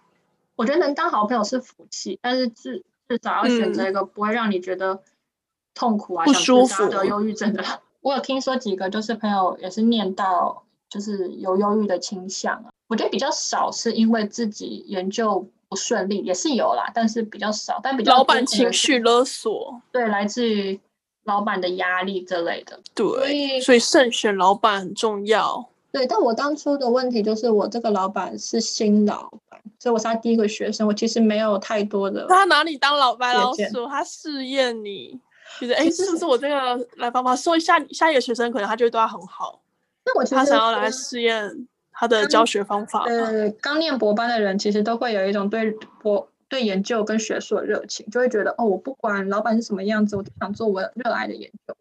[0.56, 5.02] 我觉得能当好朋友是福气，但是至至少要选择一个不会让你觉得
[5.74, 7.64] 痛苦啊、嗯、想自杀的忧郁症的。
[8.00, 15.46] 我有听说几个就是朋友也是念到就是有忧郁的倾向啊，我觉得比较少是因为自己研究。
[15.70, 20.78] 不顺利也是有啦，但是比较少，但比较老板情绪勒索，对，来自于
[21.24, 25.64] 老板的压力之类的，对，所以所以慎选老板很重要。
[25.92, 32.26] 对，但我当初的问题就是我这个老板是新老板，所以我是他第一个学生，我其实没有太多的。
[32.28, 35.16] 他拿你当老白老鼠，他试验你，
[35.60, 39.60] 觉得哎，是不是我这个来帮忙说一下，下一个学生可能他就会对他很好，
[40.04, 41.68] 那我他想要来试验。
[41.92, 45.70] 他的教学方法，呃，刚念博班的人其实都会有一种对
[46.02, 51.76] 博、对研究跟学术的热情，就会觉得哦，我不管老板是什么样子，我都想做我热爱的研究。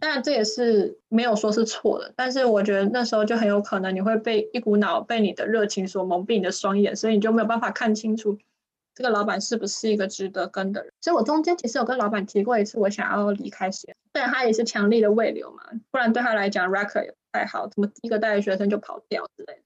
[0.00, 8.38] 当然这也是没有说是错的，但是我觉得那时候就很有可能你会被一股脑被你的热情所蒙蔽你的双眼，所以你就没有办法看清楚
[8.94, 10.92] 这个老板是不是一个值得跟的人。
[11.00, 17.14] 所以我中间其实有跟老板提过一次，我想要离开实验，虽然他也是强力的慰留嘛，不然对他来讲，record。
[17.32, 19.62] 太好，怎么一个带学生就跑掉之类的。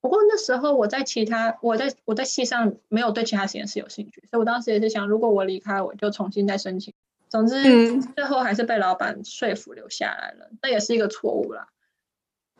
[0.00, 6.94] 不过那时候我在其他，我在我在系上没有对其他实验室有兴趣，所以我当时也是想，如果我离开，我就重新再申请。
[7.28, 11.68] 总之，嗯、最后还是被老板说服留下来了，这也是一个错误啦。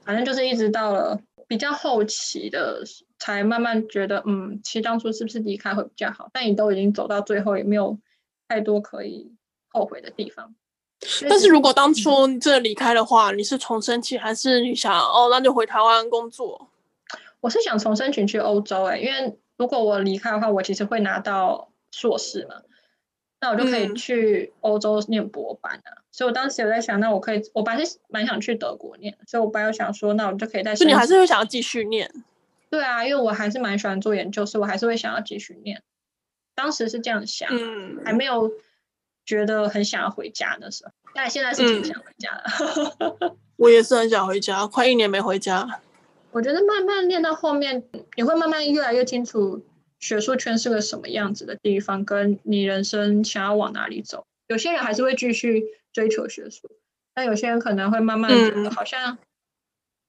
[0.05, 2.85] 反正就是一直到了比较后期的，
[3.19, 6.31] 才慢慢觉得，嗯，其实当初是不是离开会比较好？
[6.33, 7.99] 但你都已经走到最后，也没有
[8.49, 9.35] 太多可以
[9.69, 10.55] 后悔的地方。
[11.29, 16.69] 但是如果当初你真的离开的话，你是重申请还是你想哦，那就回台湾工作？
[17.41, 22.57] 我是想重申请去欧洲哎、欸，因为如果我离开的话，我其实会拿到硕士嘛，
[23.41, 25.89] 那我就可以去欧洲念博班啊。
[25.97, 30.77] 嗯、所以我当时有在想，那我可以，我本来是蛮想去德国念，所以我本来有想说，那我就可以在。
[30.77, 32.13] 所以你还是会想要继续念？
[32.69, 35.83] 对啊，因为我还是蛮喜欢做研究，所以我还是会想要继续念。
[36.55, 38.53] 当时是这样想，嗯，还没有。
[39.31, 42.97] 觉得很想要回家的时候，但现在是挺想回家的。
[43.21, 45.81] 嗯、我也是很想回家，快一年没回家。
[46.33, 47.85] 我觉得慢慢练到后面，
[48.17, 49.65] 你会慢慢越来越清楚
[50.01, 54.27] 学术圈是个什么样子的地方，跟你人生想要往哪里走。
[54.49, 56.69] 有些人还是会继续追求学术，
[57.15, 59.17] 但有些人可能会慢慢觉得好像，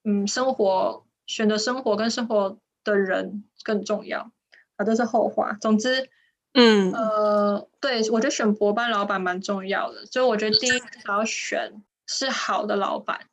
[0.04, 4.32] 嗯，嗯，生活选择生活跟生活的人更重要。
[4.78, 5.56] 啊，这是后话。
[5.62, 6.10] 总之。
[6.54, 13.28] 嗯，呃，对，我觉得选博班老板蛮重要的，所以我觉得第一个要选是好的老板。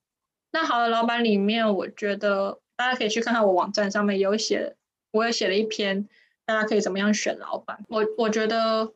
[0.51, 4.77] 那好的老板里面，我觉得大家可以去看看我网站上面有写，
[5.11, 6.09] 我也写了一篇，
[6.47, 7.85] 大家可以怎么样选老板。
[7.89, 8.93] 我我觉得，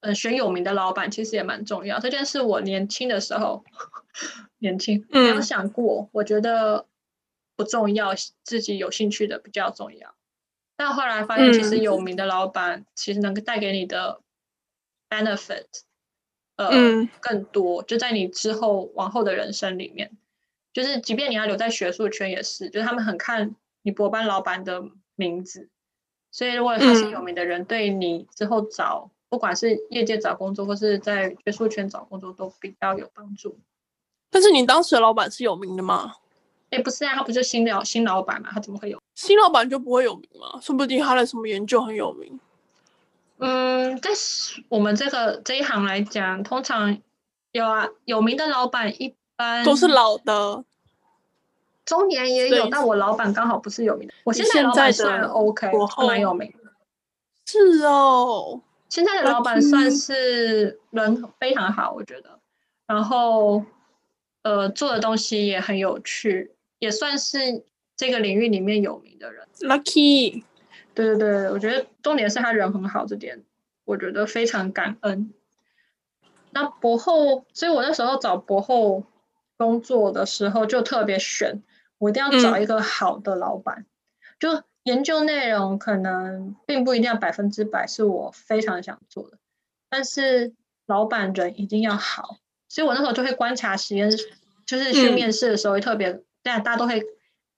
[0.00, 1.98] 呃，选有名的老板其实也蛮重要。
[1.98, 3.64] 这件事我年轻的时候，
[4.58, 6.86] 年轻没有想过，嗯、我觉得
[7.56, 10.15] 不重要，自己有兴趣的比较重要。
[10.76, 14.20] 但后来发现，其实有名的老板其实能够带给你的
[15.08, 15.64] benefit，
[16.56, 20.10] 呃，嗯、更多，就在你之后往后的人生里面，
[20.72, 25.70] 就是即便你要留在学术圈也是，就是他们很看你博班老板的名字，
[26.30, 33.58] 所以如果他是有名的人，嗯、对你之后找不管是业界找工作或是在学术圈找工作都比较有帮助。
[34.28, 36.16] 但是你当时的老板是有名的吗？
[36.70, 38.98] 哎，不是啊，他不就新老新老板嘛，他怎么会有？
[39.14, 40.58] 新老板就不会有名吗？
[40.60, 42.40] 说不定他的什么研究很有名。
[43.38, 44.10] 嗯，在
[44.68, 46.98] 我们这个这一行来讲，通常
[47.52, 50.64] 有啊，有名的老板一般都是老的，
[51.84, 52.68] 中年也有。
[52.68, 55.70] 但我老板刚好不是有名的，我现在老板算 OK，
[56.06, 56.70] 蛮有名的。
[57.44, 62.40] 是哦，现在的老板算是人非常好，我觉得。
[62.86, 63.62] 然后，
[64.42, 66.55] 呃，做的东西也很有趣。
[66.78, 67.64] 也算是
[67.96, 70.44] 这个领域里面有名的人，Lucky。
[70.94, 73.44] 对对对，我觉得重点是他人很好，这点
[73.84, 75.32] 我觉得非常感恩。
[76.50, 79.04] 那博后，所以我那时候找博后
[79.58, 81.62] 工作的时候，就特别选，
[81.98, 83.80] 我一定要找一个好的老板。
[83.80, 83.86] 嗯、
[84.38, 89.38] 就研究内容可能并不一定要百分之百是我非常想做的，
[89.90, 90.54] 但是
[90.86, 92.38] 老板人一定要好。
[92.68, 94.32] 所以我那时候就会观察实验室，
[94.64, 96.22] 就是去面试的时候会特别。
[96.54, 97.02] 嗯大家都会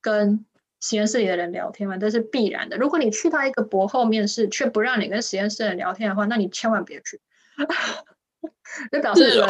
[0.01, 0.45] 跟
[0.81, 2.77] 实验室里的人聊天嘛，这是必然的。
[2.77, 7.21] 如果你去到一个博后面试，却不让你跟实验室的人聊天的话，那你千万别去。
[8.93, 9.41] 就表示，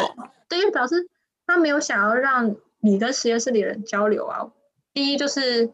[0.49, 1.09] 对，就表示
[1.47, 4.51] 他没有想要让你跟实验室里的人交流啊。
[4.95, 5.73] 第一就是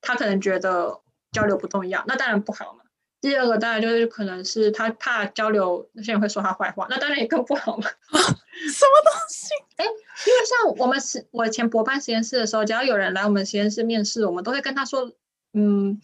[0.00, 2.80] 他可能觉得交流不重要，那当然不好嘛。
[3.20, 7.88] 第二个当然就是可能是他怕交流，那些人会说他坏话，那当然也更不好嘛。
[8.70, 9.48] 什么东西？
[9.76, 15.10] 哎，因为像我们是我以前博班实验室的时候，只要有人来我们实验室面试，我们都会跟他说，
[15.54, 16.00] 嗯，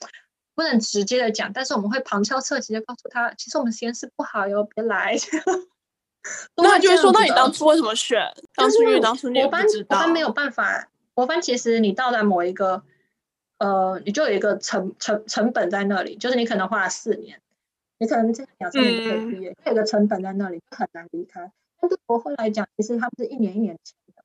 [0.54, 5.16] 不能直接的讲，但是我们会旁敲侧击的告诉他，其实我们实验室不好哟，别来。
[6.56, 8.20] 那就是说，那你当初为什么选？
[8.54, 10.88] 当初因为当初你不知道，博班没有办法。
[11.14, 12.82] 博班其实你到达某一个。
[13.58, 17.40] 呃，你就有一个成成成本在那里，就是你可能花了四年，
[17.98, 21.50] 你可能这两三年就可以毕业，有一个成本在那里，很难离开。
[21.80, 24.22] 但对国会来讲，其实他们是一年一年签的，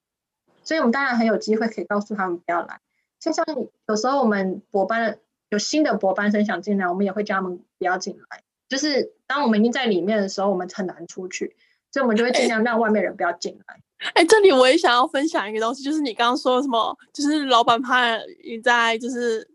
[0.63, 2.79] 所以我们当然很有机会可以告诉他们不要来。
[3.19, 3.45] 就像
[3.87, 5.17] 有时候我们博班
[5.49, 8.43] 有新的博班生想进来，我们也会叫他们不要进来。
[8.69, 11.55] 就是当我们已经在里面的时候，我们很难出去，
[11.91, 13.79] 所以我们就会尽量让外面人不要进来。
[14.15, 19.47] 哎，这里我也想要分享一个东西，就是你刚刚说什么，就是老板怕你在就是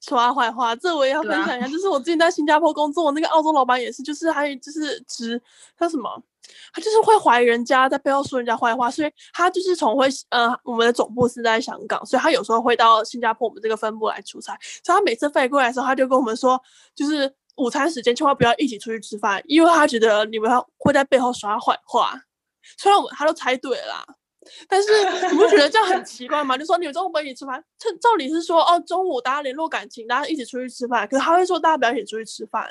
[0.00, 1.66] 说他坏话，这我也要分享一下。
[1.66, 5.40] 啊、就是我之前在新加坡工作，那个澳洲老板也是，就是还就是直
[5.76, 6.20] 他什么，
[6.72, 16.60] 他就是会怀疑人家在背后说人家坏话，所以他就是从会呃我们的总部是在香港，所以他有时候会到新加坡我们这个分部来出差，所以他每次飞过来的时候，他就跟我们说，
[16.94, 22.20] 就是午餐时间千万不要一起出去吃饭，因为他觉得你们会在背后说他坏话。
[22.78, 24.06] 虽然我他都猜对了啦，
[24.68, 24.88] 但是
[25.32, 26.56] 你不觉得这样很奇怪吗？
[26.56, 31.06] 就说你们中午不一起吃饭，这照理是说哦，中午大家联络感情，大家一起出去吃饭。
[31.08, 32.70] 可是他会说大家不要一起出去吃饭，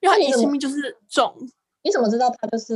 [0.00, 1.36] 因为他疑心病就是重。
[1.82, 2.74] 你怎么知道他就是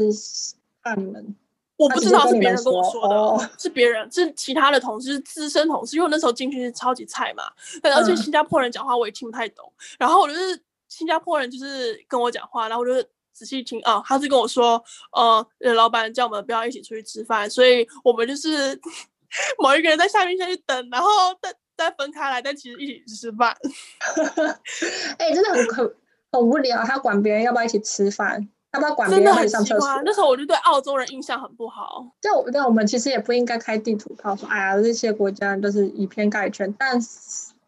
[0.83, 1.37] 怕你们？
[1.77, 5.97] 我不知道是别人跟我说的，哦、是别人是其他的同事，资深同事。
[5.97, 7.45] 因为我那时候进去是超级菜嘛，
[7.83, 9.67] 而且新加坡人讲话我也听不太懂。
[9.67, 13.09] 嗯、然后我就是新加坡人就是跟我讲话，然后我就。
[13.37, 14.81] 仔细听啊，他是跟我说，
[15.11, 15.45] 呃，
[15.75, 18.81] 老板叫我们不要一起出去吃饭，所以我们就是
[19.59, 21.09] 某一个人在下面先去等，然后
[21.43, 23.53] 再再分开来，但其实一起吃饭。
[25.19, 25.95] 哎、欸，真的很很
[26.31, 30.03] 很无聊，他管别人要不要一起吃饭，要不要管别人要上厕所？
[30.05, 32.07] 那时候我就对澳洲人印象很不好。
[32.21, 37.09] 对，对，我们其实也不应该开地图炮说，哎呀，这些国家都是以偏概全，但是。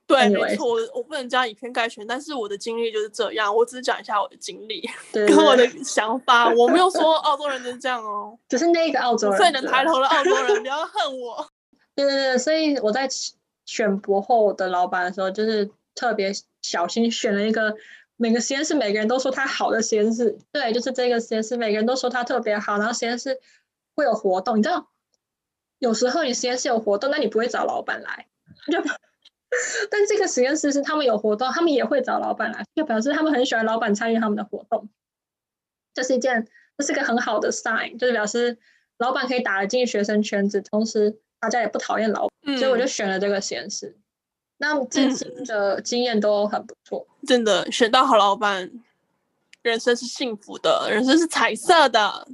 [0.09, 11.45] 对.没错，我不能这样以偏概全，但是我的经历就是这样，我只是讲一下我的经历对跟我的想法，我没有说澳洲人就是这样哦， 只是那个澳洲人最能抬头的澳洲人，不要恨我。
[11.97, 13.09] 对对对，所以我在
[13.65, 16.33] 选博后的老板的时候，就是特别
[16.63, 17.75] 小心选了一个
[18.17, 23.39] 每个实验室每个人都说他好的实验室，对，就是这个实验室每个人都说他特别好，然后实验室
[23.95, 24.91] 会有活动，你知道，
[25.79, 28.27] 有时候你实验室有活动，那你不会找老板来，
[28.73, 28.79] 就。
[29.91, 34.91] 但这个实验室是他们有活动，他们也会找老板来，就表示他们很喜欢老板参与他们的活动。
[35.95, 36.47] 这是一件，
[36.77, 38.59] 这是个很好的 sign，就是表示
[38.99, 43.97] 老板可以打得进学生圈子，同时大家也不讨厌老板，嗯、所以我就选了这个实验室。
[44.59, 48.71] 那至今的经验都很不错，嗯，真的选到好老板，
[49.61, 52.27] 人生是幸福的，人生是彩色的。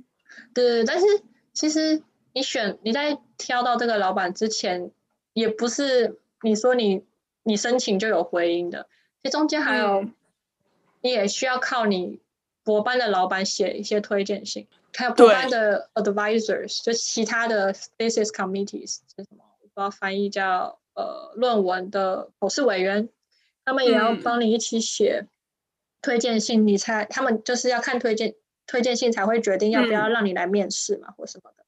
[0.55, 1.07] 对，但是
[1.53, 2.01] 其实
[2.33, 4.93] 你选你在挑到这个老板之前，
[5.33, 7.05] 也不是你说你
[7.43, 8.87] 你申请就有回音的，
[9.20, 10.14] 这中间还有，嗯、
[11.01, 12.20] 你也需要靠你
[12.62, 19.43] 博班的老板写一些推荐信，还有博班的 advisors，就其他的 thesis committees 是什么？
[19.61, 20.79] 我不知道翻译叫。
[20.95, 23.09] 呃，论文的口试委员，
[23.64, 25.26] 他们也要帮你一起写
[26.01, 28.34] 推荐信，嗯、你才他们就是要看推荐
[28.66, 31.62] 推荐信才会决定要不要让你来面试嘛，嗯、或什么的。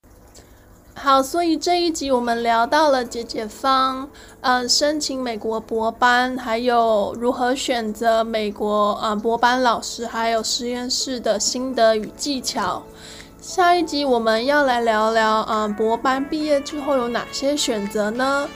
[0.97, 4.09] 好，所以这一集我们聊到了解解方，
[4.43, 12.85] 嗯、呃，申请美国博班，还有如何选择美国呃博班老师，还有实验室的心得与技巧。
[13.41, 18.49] 下一集我们要来聊聊，嗯、呃，博班毕业之后有哪些选择呢？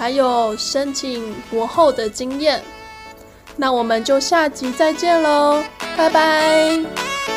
[0.00, 2.62] 还有申请博后的经验，
[3.54, 5.62] 那我们就下集再见喽，
[5.94, 7.29] 拜拜。